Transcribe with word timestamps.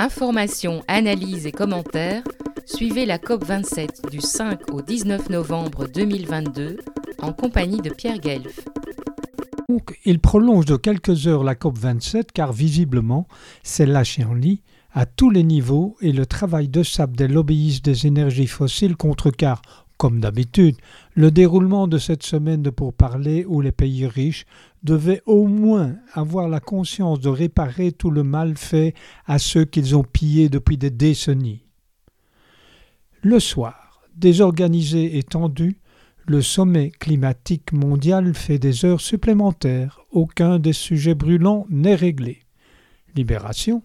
Informations, 0.00 0.84
analyses 0.86 1.46
et 1.46 1.50
commentaires, 1.50 2.22
suivez 2.66 3.04
la 3.04 3.18
COP27 3.18 4.08
du 4.08 4.20
5 4.20 4.72
au 4.72 4.80
19 4.80 5.28
novembre 5.28 5.88
2022 5.88 6.78
en 7.20 7.32
compagnie 7.32 7.80
de 7.80 7.90
Pierre 7.90 8.20
Guelf. 8.20 8.60
il 10.04 10.20
prolonge 10.20 10.66
de 10.66 10.76
quelques 10.76 11.26
heures 11.26 11.42
la 11.42 11.56
COP27 11.56 12.26
car 12.32 12.52
visiblement, 12.52 13.26
celle-là 13.64 14.04
chez 14.04 14.24
lit 14.36 14.62
à 14.92 15.04
tous 15.04 15.30
les 15.30 15.42
niveaux 15.42 15.96
et 16.00 16.12
le 16.12 16.26
travail 16.26 16.68
de 16.68 16.84
sable 16.84 17.16
des 17.16 17.26
lobbyistes 17.26 17.84
des 17.84 18.06
énergies 18.06 18.46
fossiles 18.46 18.96
contrecarre, 18.96 19.87
comme 19.98 20.20
d'habitude, 20.20 20.76
le 21.14 21.30
déroulement 21.32 21.88
de 21.88 21.98
cette 21.98 22.22
semaine 22.22 22.62
de 22.62 22.70
pourparlers 22.70 23.44
où 23.46 23.60
les 23.60 23.72
pays 23.72 24.06
riches 24.06 24.46
devaient 24.84 25.22
au 25.26 25.46
moins 25.46 25.96
avoir 26.14 26.48
la 26.48 26.60
conscience 26.60 27.18
de 27.20 27.28
réparer 27.28 27.90
tout 27.90 28.12
le 28.12 28.22
mal 28.22 28.56
fait 28.56 28.94
à 29.26 29.40
ceux 29.40 29.64
qu'ils 29.64 29.96
ont 29.96 30.04
pillés 30.04 30.48
depuis 30.48 30.78
des 30.78 30.90
décennies. 30.90 31.64
Le 33.22 33.40
soir, 33.40 34.00
désorganisé 34.16 35.18
et 35.18 35.24
tendu, 35.24 35.80
le 36.26 36.42
sommet 36.42 36.90
climatique 36.90 37.72
mondial 37.72 38.34
fait 38.34 38.58
des 38.58 38.84
heures 38.84 39.00
supplémentaires. 39.00 40.00
Aucun 40.12 40.58
des 40.58 40.72
sujets 40.72 41.14
brûlants 41.14 41.66
n'est 41.70 41.94
réglé. 41.96 42.40
Libération, 43.16 43.82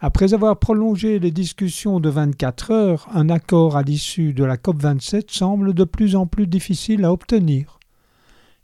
après 0.00 0.32
avoir 0.32 0.58
prolongé 0.58 1.18
les 1.18 1.30
discussions 1.30 2.00
de 2.00 2.08
24 2.08 2.70
heures, 2.70 3.08
un 3.12 3.28
accord 3.28 3.76
à 3.76 3.82
l'issue 3.82 4.32
de 4.32 4.44
la 4.44 4.56
COP27 4.56 5.30
semble 5.30 5.74
de 5.74 5.84
plus 5.84 6.16
en 6.16 6.26
plus 6.26 6.46
difficile 6.46 7.04
à 7.04 7.12
obtenir. 7.12 7.78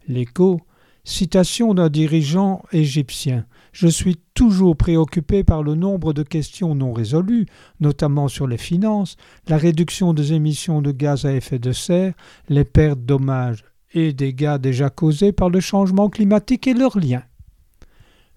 L'écho, 0.09 0.62
citation 1.04 1.74
d'un 1.74 1.90
dirigeant 1.90 2.62
égyptien. 2.72 3.45
Je 3.72 3.86
suis 3.86 4.16
toujours 4.32 4.76
préoccupé 4.76 5.45
par 5.45 5.62
le 5.62 5.74
nombre 5.74 6.15
de 6.15 6.23
questions 6.23 6.74
non 6.74 6.95
résolues, 6.95 7.46
notamment 7.80 8.28
sur 8.28 8.46
les 8.46 8.56
finances, 8.56 9.18
la 9.46 9.59
réduction 9.59 10.15
des 10.15 10.32
émissions 10.32 10.80
de 10.80 10.90
gaz 10.90 11.26
à 11.26 11.34
effet 11.34 11.59
de 11.59 11.73
serre, 11.73 12.15
les 12.48 12.65
pertes, 12.65 13.00
dommages 13.00 13.62
et 13.93 14.15
dégâts 14.15 14.56
déjà 14.56 14.88
causés 14.88 15.32
par 15.32 15.50
le 15.50 15.60
changement 15.60 16.09
climatique 16.09 16.66
et 16.66 16.74
leurs 16.74 16.98
liens. 16.98 17.24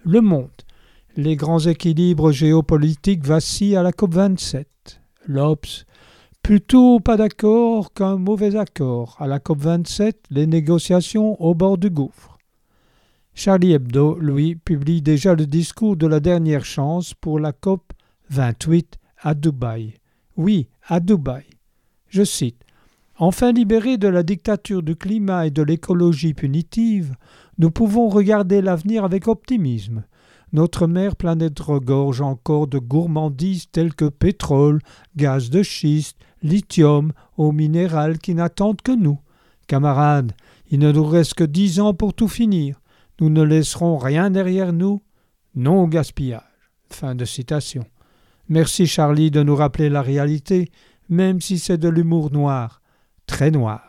Le 0.03 0.19
monde 0.19 0.49
les 1.15 1.35
grands 1.35 1.59
équilibres 1.59 2.31
géopolitiques 2.31 3.25
vacillent 3.25 3.75
à 3.75 3.83
la 3.83 3.91
COP27. 3.91 4.65
L'Obs, 5.27 5.85
plutôt 6.41 6.99
pas 6.99 7.17
d'accord 7.17 7.93
qu'un 7.93 8.17
mauvais 8.17 8.55
accord. 8.55 9.15
À 9.19 9.27
la 9.27 9.39
COP27, 9.39 10.13
les 10.29 10.47
négociations 10.47 11.41
au 11.41 11.53
bord 11.53 11.77
du 11.77 11.89
gouffre. 11.89 12.37
Charlie 13.33 13.73
Hebdo, 13.73 14.17
lui, 14.19 14.55
publie 14.55 15.01
déjà 15.01 15.33
le 15.33 15.45
discours 15.45 15.95
de 15.95 16.07
la 16.07 16.19
dernière 16.19 16.65
chance 16.65 17.13
pour 17.13 17.39
la 17.39 17.53
COP 17.53 17.93
28 18.29 18.97
à 19.21 19.33
Dubaï. 19.33 19.95
Oui, 20.37 20.67
à 20.87 20.99
Dubaï. 20.99 21.43
Je 22.07 22.23
cite 22.23 22.63
Enfin 23.17 23.51
libérés 23.51 23.97
de 23.97 24.07
la 24.07 24.23
dictature 24.23 24.81
du 24.81 24.95
climat 24.95 25.47
et 25.47 25.51
de 25.51 25.61
l'écologie 25.61 26.33
punitive, 26.33 27.15
nous 27.57 27.69
pouvons 27.69 28.07
regarder 28.07 28.61
l'avenir 28.61 29.03
avec 29.03 29.27
optimisme. 29.27 30.03
Notre 30.51 30.87
mère 30.87 31.15
planète 31.15 31.59
regorge 31.59 32.21
encore 32.21 32.67
de 32.67 32.79
gourmandises 32.79 33.69
telles 33.71 33.93
que 33.93 34.05
pétrole, 34.05 34.81
gaz 35.15 35.49
de 35.49 35.61
schiste, 35.61 36.17
lithium, 36.41 37.11
eau 37.37 37.51
minérale 37.51 38.17
qui 38.17 38.33
n'attendent 38.33 38.81
que 38.81 38.91
nous. 38.91 39.19
Camarades, 39.67 40.33
il 40.71 40.79
ne 40.79 40.91
nous 40.91 41.05
reste 41.05 41.35
que 41.35 41.43
dix 41.43 41.79
ans 41.79 41.93
pour 41.93 42.13
tout 42.13 42.27
finir. 42.27 42.81
Nous 43.19 43.29
ne 43.29 43.43
laisserons 43.43 43.97
rien 43.97 44.31
derrière 44.31 44.73
nous. 44.73 45.03
Non 45.55 45.83
au 45.83 45.87
gaspillage. 45.87 46.41
Fin 46.89 47.15
de 47.15 47.25
citation. 47.25 47.85
Merci 48.47 48.87
Charlie 48.87 49.29
de 49.29 49.43
nous 49.43 49.55
rappeler 49.55 49.89
la 49.89 50.01
réalité, 50.01 50.71
même 51.09 51.41
si 51.41 51.59
c'est 51.59 51.77
de 51.77 51.89
l'humour 51.89 52.31
noir, 52.31 52.81
très 53.27 53.51
noir. 53.51 53.88